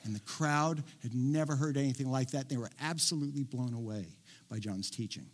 [0.03, 2.49] And the crowd had never heard anything like that.
[2.49, 5.29] They were absolutely blown away by John's teaching.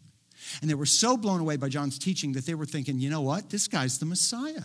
[0.61, 3.21] And they were so blown away by John's teaching that they were thinking, you know
[3.21, 3.49] what?
[3.49, 4.63] This guy's the Messiah.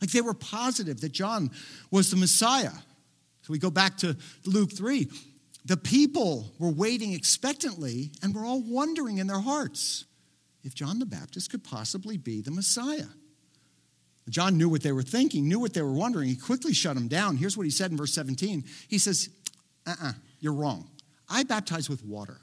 [0.00, 1.50] Like they were positive that John
[1.90, 2.72] was the Messiah.
[3.42, 5.08] So we go back to Luke 3.
[5.64, 10.04] The people were waiting expectantly and were all wondering in their hearts
[10.64, 13.06] if John the Baptist could possibly be the Messiah.
[14.28, 16.28] John knew what they were thinking, knew what they were wondering.
[16.28, 17.36] He quickly shut them down.
[17.36, 19.28] Here's what he said in verse 17 He says,
[19.86, 20.88] uh uh-uh, uh, you are wrong.
[21.28, 22.38] I baptize with water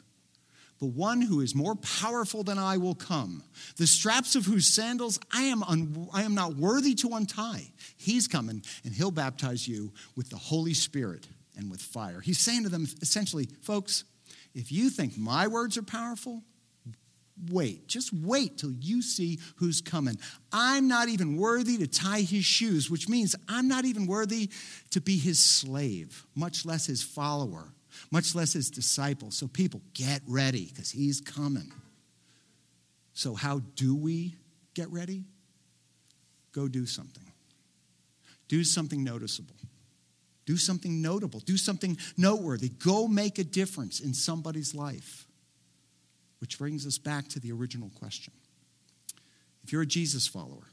[0.80, 3.44] but one who is more powerful than I will come,
[3.76, 7.72] the straps of whose sandals I am, un- I am not worthy to untie.
[7.98, 12.22] He's coming, and he'll baptize you with the Holy Spirit and with fire.
[12.22, 14.06] He's saying to them essentially, folks,
[14.56, 16.44] if you think my words are powerful,
[17.52, 17.88] wait.
[17.88, 20.18] Just wait till you see who's coming.
[20.52, 24.50] I'm not even worthy to tie his shoes, which means I'm not even worthy
[24.92, 27.74] to be his slave, much less his follower
[28.12, 29.36] much less his disciples.
[29.36, 31.72] So, people, get ready because he's coming.
[33.14, 34.36] So, how do we
[34.74, 35.26] get ready?
[36.52, 37.24] Go do something.
[38.48, 39.56] Do something noticeable.
[40.46, 41.42] Do something notable.
[41.42, 42.70] Do something noteworthy.
[42.70, 45.28] Go make a difference in somebody's life.
[46.40, 48.34] Which brings us back to the original question.
[49.64, 50.69] If you're a Jesus follower,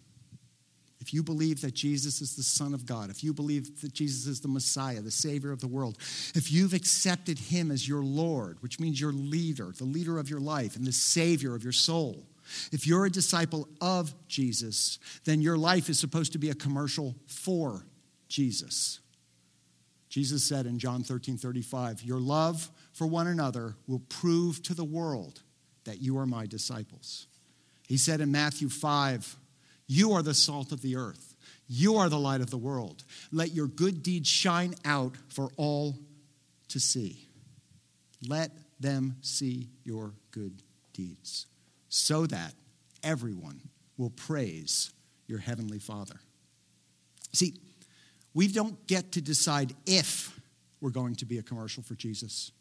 [1.06, 4.26] if you believe that Jesus is the Son of God, if you believe that Jesus
[4.26, 5.98] is the Messiah, the Savior of the world,
[6.34, 10.40] if you've accepted Him as your Lord, which means your leader, the leader of your
[10.40, 12.26] life, and the Savior of your soul,
[12.72, 17.14] if you're a disciple of Jesus, then your life is supposed to be a commercial
[17.28, 17.86] for
[18.26, 18.98] Jesus.
[20.08, 24.82] Jesus said in John 13 35, Your love for one another will prove to the
[24.82, 25.42] world
[25.84, 27.28] that you are my disciples.
[27.86, 29.36] He said in Matthew 5,
[29.86, 31.34] you are the salt of the earth.
[31.68, 33.04] You are the light of the world.
[33.32, 35.96] Let your good deeds shine out for all
[36.68, 37.26] to see.
[38.26, 41.46] Let them see your good deeds
[41.88, 42.54] so that
[43.02, 43.60] everyone
[43.96, 44.90] will praise
[45.26, 46.16] your heavenly Father.
[47.32, 47.54] See,
[48.34, 50.38] we don't get to decide if
[50.80, 52.52] we're going to be a commercial for Jesus.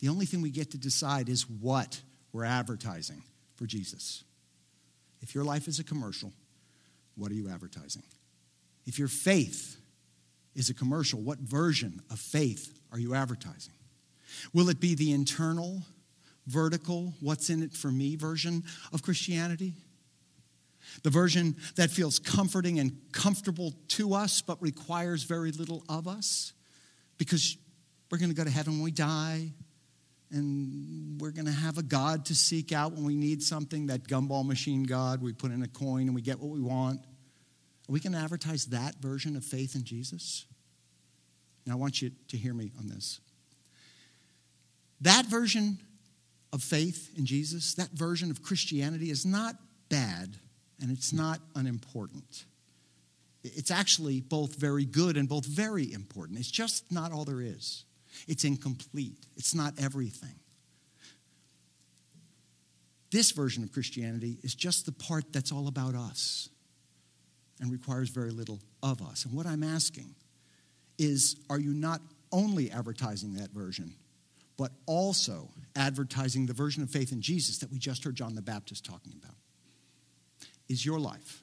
[0.00, 2.00] The only thing we get to decide is what
[2.32, 3.22] we're advertising
[3.56, 4.24] for Jesus.
[5.20, 6.32] If your life is a commercial,
[7.18, 8.04] what are you advertising?
[8.86, 9.76] If your faith
[10.54, 13.74] is a commercial, what version of faith are you advertising?
[14.52, 15.82] Will it be the internal,
[16.46, 19.74] vertical, what's in it for me version of Christianity?
[21.02, 26.52] The version that feels comforting and comfortable to us but requires very little of us?
[27.18, 27.56] Because
[28.10, 29.52] we're going to go to heaven when we die,
[30.30, 34.04] and we're going to have a God to seek out when we need something, that
[34.04, 35.22] gumball machine God.
[35.22, 37.00] We put in a coin and we get what we want.
[37.00, 40.44] Are we going to advertise that version of faith in Jesus?
[41.66, 43.20] Now, I want you to hear me on this.
[45.00, 45.78] That version
[46.52, 49.54] of faith in Jesus, that version of Christianity is not
[49.88, 50.36] bad
[50.80, 52.44] and it's not unimportant.
[53.42, 56.38] It's actually both very good and both very important.
[56.38, 57.84] It's just not all there is.
[58.26, 60.34] It's incomplete, it's not everything.
[63.10, 66.50] This version of Christianity is just the part that's all about us
[67.60, 69.24] and requires very little of us.
[69.24, 70.14] And what I'm asking
[70.98, 72.00] is are you not
[72.32, 73.94] only advertising that version,
[74.58, 78.42] but also advertising the version of faith in Jesus that we just heard John the
[78.42, 79.36] Baptist talking about.
[80.68, 81.42] Is your life,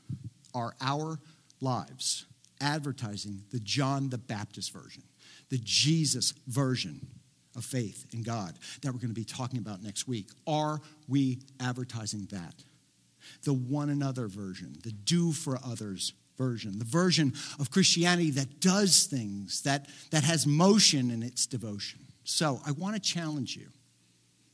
[0.53, 1.19] are our
[1.61, 2.25] lives
[2.61, 5.03] advertising the John the Baptist version,
[5.55, 7.07] the Jesus version
[7.55, 10.27] of faith in God that we're going to be talking about next week?
[10.45, 12.55] Are we advertising that?
[13.45, 19.05] The one another version, the do for others version, the version of Christianity that does
[19.05, 22.01] things, that, that has motion in its devotion.
[22.25, 23.69] So I want to challenge you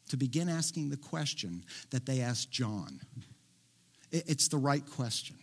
[0.10, 3.00] to begin asking the question that they asked John.
[4.12, 5.38] It's the right question.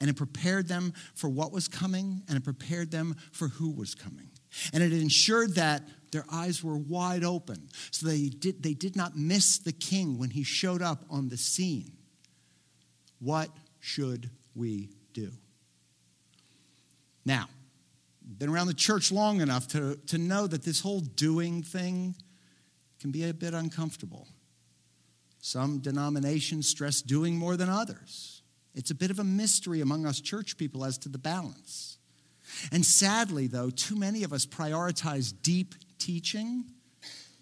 [0.00, 3.94] And it prepared them for what was coming, and it prepared them for who was
[3.94, 4.31] coming.
[4.72, 9.16] And it ensured that their eyes were wide open so they did, they did not
[9.16, 11.92] miss the king when he showed up on the scene.
[13.18, 13.48] What
[13.80, 15.32] should we do?
[17.24, 17.48] Now,
[18.38, 22.14] been around the church long enough to, to know that this whole doing thing
[23.00, 24.28] can be a bit uncomfortable.
[25.40, 28.42] Some denominations stress doing more than others.
[28.74, 31.98] It's a bit of a mystery among us church people as to the balance.
[32.70, 36.64] And sadly, though, too many of us prioritize deep teaching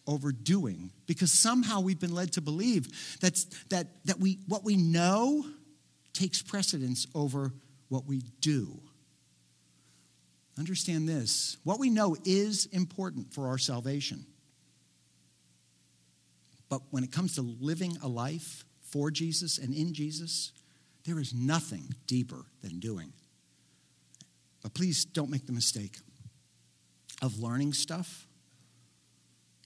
[0.07, 4.77] over doing because somehow we've been led to believe that, that, that we, what we
[4.77, 5.45] know
[6.13, 7.53] takes precedence over
[7.89, 8.81] what we do.
[10.59, 14.27] Understand this what we know is important for our salvation.
[16.69, 20.53] But when it comes to living a life for Jesus and in Jesus,
[21.05, 23.13] there is nothing deeper than doing.
[24.63, 25.99] But please don't make the mistake
[27.23, 28.27] of learning stuff.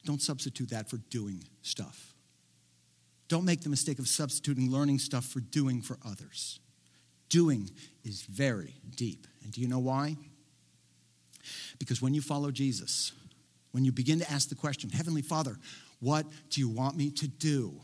[0.04, 2.14] Don't substitute that for doing stuff.
[3.28, 6.60] Don't make the mistake of substituting learning stuff for doing for others.
[7.28, 7.70] Doing
[8.04, 9.26] is very deep.
[9.42, 10.16] And do you know why?
[11.78, 13.12] Because when you follow Jesus,
[13.72, 15.56] when you begin to ask the question, Heavenly Father,
[16.00, 17.80] what do you want me to do?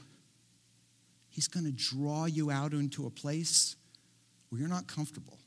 [1.31, 3.77] He's going to draw you out into a place
[4.49, 5.39] where you're not comfortable,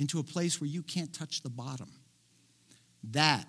[0.00, 1.90] into a place where you can't touch the bottom.
[3.12, 3.46] That,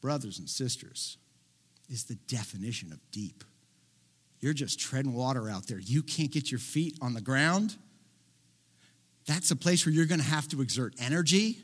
[0.00, 1.18] brothers and sisters,
[1.88, 3.44] is the definition of deep.
[4.40, 5.78] You're just treading water out there.
[5.78, 7.76] You can't get your feet on the ground.
[9.26, 11.58] That's a place where you're going to have to exert energy.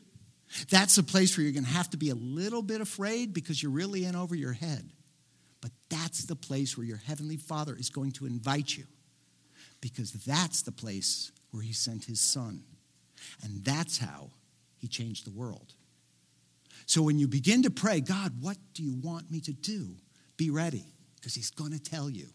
[0.69, 3.63] That's a place where you're going to have to be a little bit afraid because
[3.63, 4.91] you're really in over your head.
[5.61, 8.85] But that's the place where your Heavenly Father is going to invite you
[9.81, 12.65] because that's the place where He sent His Son.
[13.43, 14.31] And that's how
[14.79, 15.75] He changed the world.
[16.87, 19.97] So when you begin to pray, God, what do you want me to do?
[20.37, 20.85] Be ready
[21.17, 22.27] because He's going to tell you.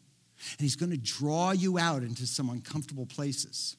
[0.52, 3.76] And He's going to draw you out into some uncomfortable places.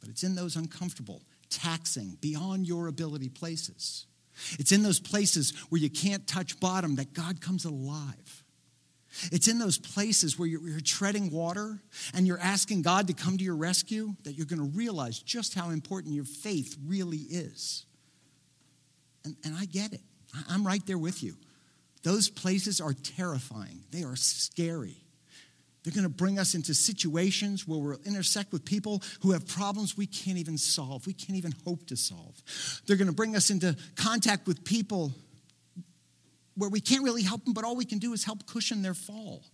[0.00, 4.06] But it's in those uncomfortable taxing, beyond your ability places.
[4.58, 8.41] It's in those places where you can't touch bottom that God comes alive.
[9.30, 11.78] It's in those places where you're, you're, treading water
[12.14, 15.54] and you're asking God to come to your rescue that you're going to realize just
[15.54, 17.86] how important your faith really is.
[19.24, 20.00] And, and I get it,
[20.48, 21.36] I'm right there with you.
[22.02, 24.96] Those places are terrifying, they are scary.
[25.84, 29.96] They're going to bring us into situations where we'll intersect with people who have problems
[29.96, 32.40] we can't even solve, we can't even hope to solve.
[32.86, 35.12] They're going to bring us into contact with people
[36.56, 38.94] where we can't really help them, but all we can do is help cushion their
[38.94, 39.44] fall.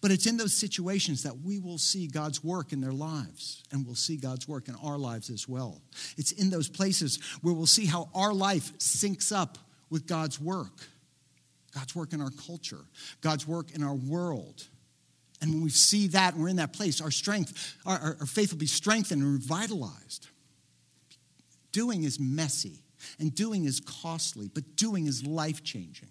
[0.00, 3.84] But it's in those situations that we will see God's work in their lives, and
[3.84, 5.82] we'll see God's work in our lives as well.
[6.16, 9.58] It's in those places where we'll see how our life syncs up
[9.90, 10.86] with God's work
[11.72, 12.84] God's work in our culture,
[13.20, 14.68] God's work in our world.
[15.40, 18.52] And when we see that and we're in that place, our strength, our, our, faith
[18.52, 20.28] will be strengthened and revitalized.
[21.72, 22.81] Doing is messy,
[23.18, 26.10] and doing is costly, but doing is life changing,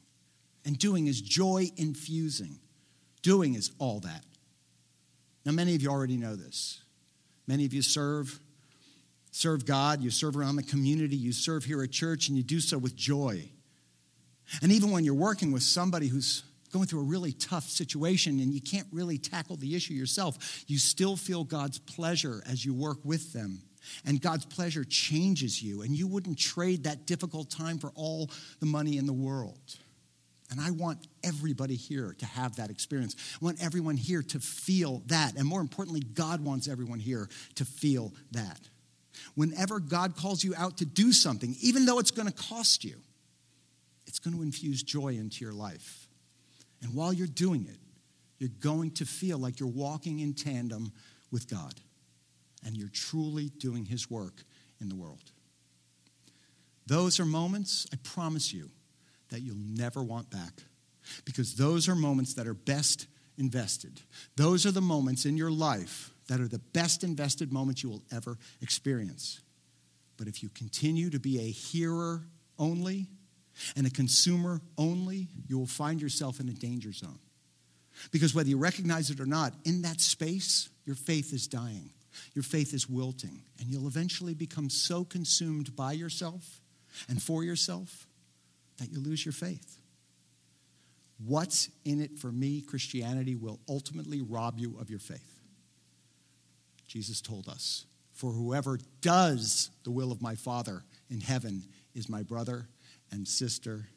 [0.66, 2.60] and doing is joy infusing.
[3.22, 4.24] Doing is all that.
[5.46, 6.82] Now, many of you already know this.
[7.48, 8.40] Many of you serve,
[9.32, 12.60] serve God, you serve around the community, you serve here at church, and you do
[12.60, 13.50] so with joy.
[14.62, 18.54] And even when you're working with somebody who's going through a really tough situation and
[18.54, 23.00] you can't really tackle the issue yourself, you still feel God's pleasure as you work
[23.04, 23.62] with them.
[24.06, 28.30] And God's pleasure changes you, and you wouldn't trade that difficult time for all
[28.60, 29.78] the money in the world.
[30.50, 33.16] And I want everybody here to have that experience.
[33.42, 35.36] I want everyone here to feel that.
[35.38, 38.60] And more importantly, God wants everyone here to feel that.
[39.36, 42.96] Whenever God calls you out to do something, even though it's going to cost you,
[44.08, 46.10] it's going to infuse joy into your life.
[46.82, 47.78] And while you're doing it,
[48.40, 50.92] you're going to feel like you're walking in tandem
[51.32, 51.74] with God
[52.66, 54.44] and you're truly doing His work
[54.80, 55.32] in the world.
[56.88, 58.70] Those are moments, I promise you,
[59.30, 60.54] that you'll never want back.
[61.26, 63.08] Because those are moments that are best
[63.38, 64.02] invested.
[64.36, 68.04] Those are the moments in your life that are the best invested moments you will
[68.12, 69.42] ever experience.
[70.18, 72.24] But if you continue to be a hearer
[72.60, 73.08] only
[73.76, 77.20] and a consumer only, you will find yourself in a danger zone.
[78.12, 81.92] Because whether you recognize it or not, in that space, your faith is dying.
[82.34, 83.42] Your faith is wilting.
[83.60, 86.62] And you'll eventually become so consumed by yourself
[87.08, 88.08] and for yourself
[88.78, 89.78] that you lose your faith.
[91.26, 95.40] What's in it for me, Christianity, will ultimately rob you of your faith.
[96.88, 102.24] Jesus told us, For whoever does the will of my Father in heaven is my
[102.24, 102.68] brother
[103.12, 103.88] and sister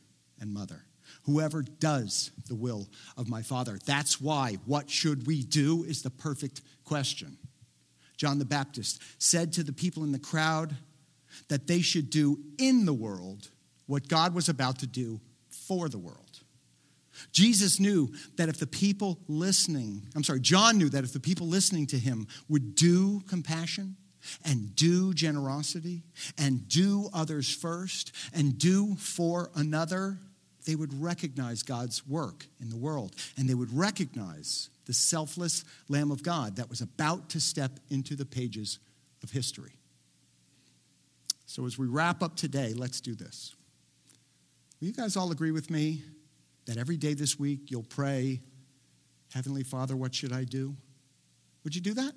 [0.41, 0.85] and mother.
[1.25, 3.79] Whoever does the will of my Father.
[3.87, 7.39] That's why what should we do is the perfect question.
[8.17, 10.77] John the Baptist said to the people in the crowd
[11.49, 13.49] that they should do in the world
[13.87, 16.41] what God was about to do for the world.
[17.33, 21.47] Jesus knew that if the people listening, I'm sorry, John knew that if the people
[21.47, 23.97] listening to him would do compassion
[24.45, 26.03] and do generosity
[26.39, 30.19] and do others first and do for another,
[30.65, 36.11] they would recognize God's work in the world and they would recognize the selfless Lamb
[36.11, 38.79] of God that was about to step into the pages
[39.23, 39.73] of history.
[41.47, 43.55] So, as we wrap up today, let's do this.
[44.81, 46.03] Will you guys all agree with me
[46.67, 48.41] that every day this week you'll pray,
[49.33, 50.75] Heavenly Father, what should I do?
[51.63, 52.13] Would you do that?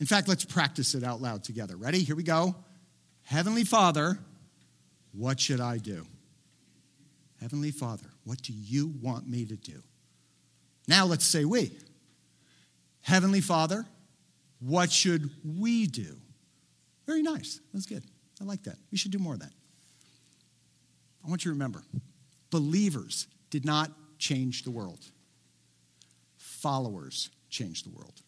[0.00, 1.76] In fact, let's practice it out loud together.
[1.76, 2.00] Ready?
[2.00, 2.56] Here we go.
[3.22, 4.18] Heavenly Father,
[5.12, 6.06] what should I do?
[7.42, 9.82] Heavenly Father, what do you want me to do?
[10.86, 11.76] Now let's say we.
[13.00, 13.84] Heavenly Father,
[14.60, 16.16] what should we do?
[17.04, 17.60] Very nice.
[17.74, 18.04] That's good.
[18.40, 18.76] I like that.
[18.92, 19.50] We should do more of that.
[21.24, 21.82] I want you to remember
[22.50, 25.04] believers did not change the world,
[26.36, 28.22] followers changed the world,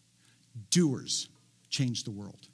[0.71, 1.29] doers
[1.69, 2.49] changed the world.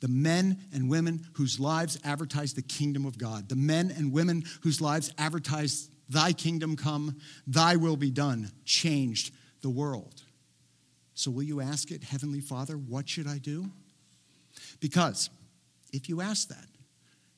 [0.00, 4.44] The men and women whose lives advertise the kingdom of God, the men and women
[4.62, 10.22] whose lives advertise Thy kingdom come, Thy will be done, changed the world.
[11.14, 13.70] So, will you ask it, Heavenly Father, what should I do?
[14.80, 15.30] Because
[15.92, 16.66] if you ask that,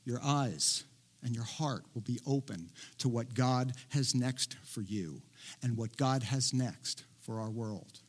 [0.04, 0.84] your eyes
[1.22, 5.22] and your heart will be open to what God has next for you
[5.62, 8.00] and what God has next for our world.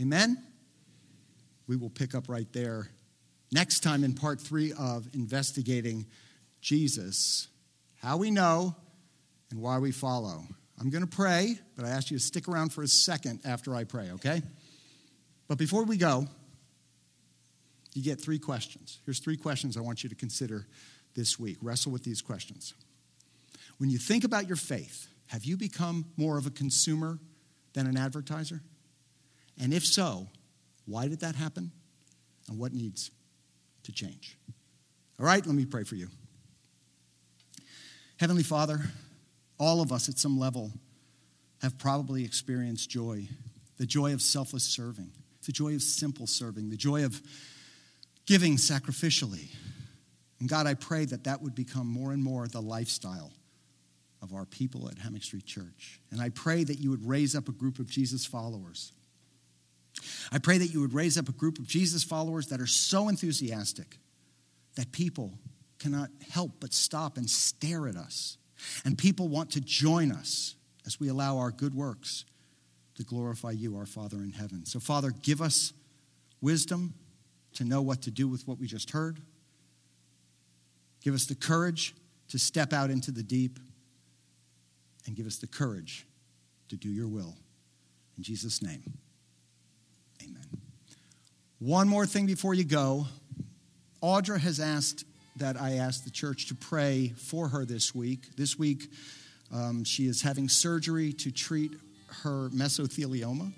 [0.00, 0.42] Amen?
[1.66, 2.88] We will pick up right there
[3.52, 6.06] next time in part three of investigating
[6.60, 7.48] Jesus,
[8.00, 8.74] how we know
[9.50, 10.42] and why we follow.
[10.80, 13.74] I'm going to pray, but I ask you to stick around for a second after
[13.74, 14.42] I pray, okay?
[15.48, 16.26] But before we go,
[17.94, 19.00] you get three questions.
[19.04, 20.66] Here's three questions I want you to consider
[21.14, 21.56] this week.
[21.62, 22.74] Wrestle with these questions.
[23.78, 27.18] When you think about your faith, have you become more of a consumer
[27.72, 28.60] than an advertiser?
[29.60, 30.28] And if so,
[30.86, 31.72] why did that happen?
[32.48, 33.10] And what needs
[33.84, 34.36] to change?
[35.18, 36.08] All right, let me pray for you.
[38.18, 38.80] Heavenly Father,
[39.58, 40.72] all of us at some level
[41.62, 43.28] have probably experienced joy
[43.78, 45.12] the joy of selfless serving,
[45.46, 47.22] the joy of simple serving, the joy of
[48.26, 49.54] giving sacrificially.
[50.40, 53.32] And God, I pray that that would become more and more the lifestyle
[54.20, 56.00] of our people at Hammock Street Church.
[56.10, 58.92] And I pray that you would raise up a group of Jesus followers.
[60.32, 63.08] I pray that you would raise up a group of Jesus followers that are so
[63.08, 63.98] enthusiastic
[64.74, 65.38] that people
[65.78, 68.36] cannot help but stop and stare at us
[68.84, 70.54] and people want to join us
[70.86, 72.24] as we allow our good works
[72.96, 74.66] to glorify you, our Father in heaven.
[74.66, 75.72] So, Father, give us
[76.40, 76.94] wisdom
[77.54, 79.20] to know what to do with what we just heard.
[81.02, 81.94] Give us the courage
[82.28, 83.58] to step out into the deep.
[85.06, 86.06] And give us the courage
[86.68, 87.34] to do your will.
[88.18, 88.82] In Jesus' name,
[90.22, 90.46] amen.
[91.60, 93.06] One more thing before you go.
[94.02, 95.04] Audra has asked
[95.38, 98.36] that I asked the church to pray for her this week.
[98.36, 98.90] This week,
[99.52, 101.72] um, she is having surgery to treat
[102.22, 103.52] her mesothelioma.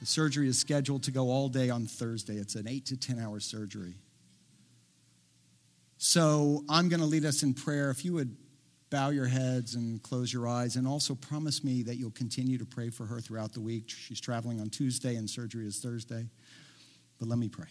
[0.00, 2.34] The surgery is scheduled to go all day on Thursday.
[2.34, 3.94] It's an 8 to 10 hour surgery.
[5.96, 7.90] So I'm going to lead us in prayer.
[7.90, 8.36] If you would
[8.90, 12.64] bow your heads and close your eyes, and also promise me that you'll continue to
[12.64, 13.84] pray for her throughout the week.
[13.88, 16.26] She's traveling on Tuesday, and surgery is Thursday.
[17.18, 17.66] But let me pray.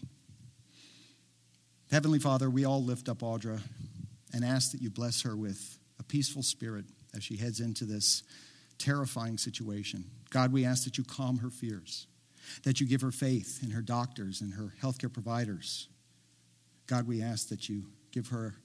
[1.89, 3.61] Heavenly Father, we all lift up Audra
[4.33, 6.83] and ask that you bless her with a peaceful spirit
[7.15, 8.23] as she heads into this
[8.77, 10.03] terrifying situation.
[10.29, 12.05] God, we ask that you calm her fears,
[12.63, 15.88] that you give her faith in her doctors and her healthcare providers.
[16.88, 18.55] God, we ask that you give her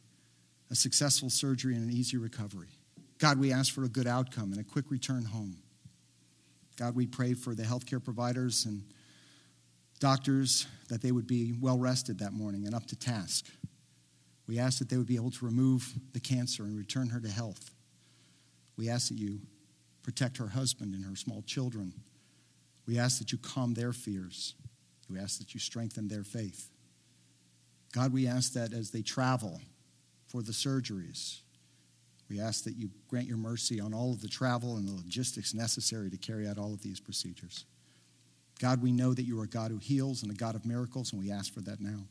[0.68, 2.70] a successful surgery and an easy recovery.
[3.18, 5.58] God, we ask for a good outcome and a quick return home.
[6.76, 8.82] God, we pray for the healthcare providers and
[10.03, 13.46] doctors that they would be well rested that morning and up to task.
[14.48, 17.28] We ask that they would be able to remove the cancer and return her to
[17.28, 17.70] health.
[18.76, 19.38] We ask that you
[20.03, 21.94] protect her husband and her small children.
[22.84, 24.57] We ask that you calm their fears.
[25.09, 26.68] We ask that you strengthen their faith.
[27.92, 29.61] God, we ask that as they travel
[30.26, 31.42] for the surgeries,
[32.28, 35.55] we ask that you grant your mercy on all of the travel and the logistics
[35.55, 37.66] necessary to carry out all of these procedures.
[38.62, 41.12] God, we know that you are a God who heals and a God of miracles,
[41.12, 42.06] and we ask for that now.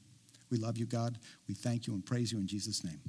[0.49, 1.17] We love you, God.
[1.47, 2.99] We thank you and praise you in Jesus' name.